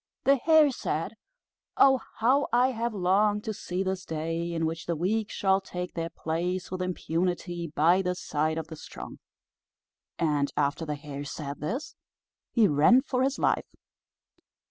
[0.23, 1.13] The Hare said,
[1.77, 5.93] "Oh, how I have longed to see this day, in which the weak shall take
[5.93, 9.19] their place with impunity by the side of the strong."
[10.17, 11.93] And after the Hare said this,
[12.49, 13.67] he ran for his life.